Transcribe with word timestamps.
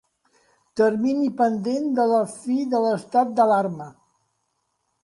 Termini 0.79 1.29
pendent 1.41 1.85
de 2.01 2.07
la 2.15 2.23
fi 2.33 2.59
de 2.73 2.83
l'estat 2.87 3.39
d'alarma. 3.43 3.93